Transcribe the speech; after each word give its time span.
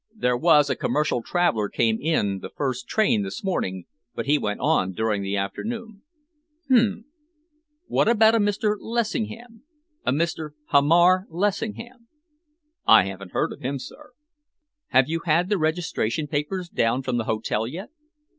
There 0.15 0.35
was 0.35 0.67
a 0.71 0.75
commercial 0.75 1.21
traveller 1.21 1.69
came 1.69 1.99
in 2.01 2.39
the 2.39 2.49
first 2.49 2.87
train 2.87 3.21
this 3.21 3.43
morning, 3.43 3.85
but 4.15 4.25
he 4.25 4.39
went 4.39 4.59
on 4.59 4.93
during 4.93 5.21
the 5.21 5.37
afternoon." 5.37 6.01
"Hm! 6.69 7.05
What 7.85 8.07
about 8.07 8.33
a 8.33 8.39
Mr. 8.39 8.75
Lessingham 8.79 9.61
a 10.03 10.11
Mr. 10.11 10.53
Hamar 10.69 11.27
Lessingham?" 11.29 12.07
"I 12.87 13.03
haven't 13.03 13.33
heard 13.33 13.51
of 13.53 13.61
him, 13.61 13.77
sir." 13.77 14.13
"Have 14.87 15.07
you 15.07 15.21
had 15.25 15.49
the 15.49 15.59
registration 15.59 16.25
papers 16.25 16.67
down 16.67 17.03
from 17.03 17.17
the 17.17 17.25
hotel 17.25 17.67
yet?" 17.67 17.91